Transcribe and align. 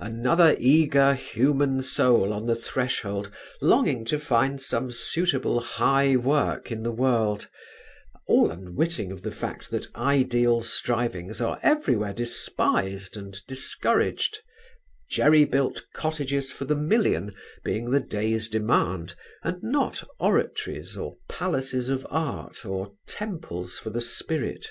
Another 0.00 0.56
eager 0.58 1.14
human 1.14 1.80
soul 1.80 2.32
on 2.32 2.46
the 2.46 2.56
threshold 2.56 3.30
longing 3.62 4.04
to 4.06 4.18
find 4.18 4.60
some 4.60 4.90
suitable 4.90 5.60
high 5.60 6.16
work 6.16 6.72
in 6.72 6.82
the 6.82 6.90
world, 6.90 7.48
all 8.26 8.50
unwitting 8.50 9.12
of 9.12 9.22
the 9.22 9.30
fact 9.30 9.70
that 9.70 9.86
ideal 9.94 10.62
strivings 10.62 11.40
are 11.40 11.60
everywhere 11.62 12.12
despised 12.12 13.16
and 13.16 13.38
discouraged 13.46 14.40
jerry 15.08 15.44
built 15.44 15.86
cottages 15.94 16.50
for 16.50 16.64
the 16.64 16.74
million 16.74 17.32
being 17.62 17.92
the 17.92 18.00
day's 18.00 18.48
demand 18.48 19.14
and 19.44 19.62
not 19.62 20.02
oratories 20.18 20.96
or 20.96 21.18
palaces 21.28 21.88
of 21.88 22.04
art 22.10 22.66
or 22.66 22.94
temples 23.06 23.78
for 23.78 23.90
the 23.90 24.00
spirit. 24.00 24.70